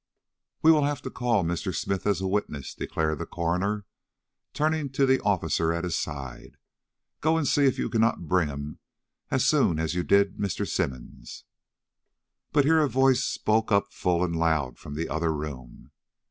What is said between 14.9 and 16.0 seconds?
the other room.